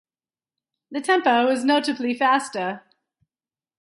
The 0.89 0.99
tempo 0.99 1.47
is 1.49 1.63
notably 1.63 2.15
faster. 2.15 2.81